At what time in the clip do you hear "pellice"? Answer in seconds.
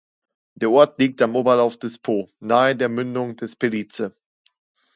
3.55-4.15